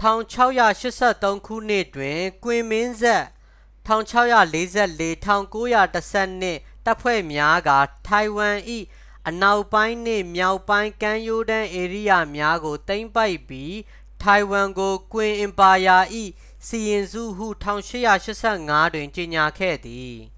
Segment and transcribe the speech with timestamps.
[0.00, 0.84] ၁၆၈
[1.18, 3.24] ၃ ခုနှစ် တွင် ကွင်မင်းဆက်
[3.86, 4.22] ၁၆
[4.52, 4.84] ၄၄-၁၉၁
[5.74, 5.80] ၂
[6.86, 7.70] တပ်ဖွဲ့များက
[8.08, 8.56] ထိုင်ဝမ်၏
[9.28, 13.74] အနောက်ပိုင်းနှင့် မြောက်ပိုင်း ကမ်းရိုးတန်းဧရိယာများကို သိမ်းပိုက်ပြီး
[14.22, 15.98] ထိုင်ဝမ်ကို ကွင်အင်ပါယာ၏
[16.66, 20.16] စီရင်စုဟု ၁၈၈၅ တွင် ကြေညာခဲ့သည်။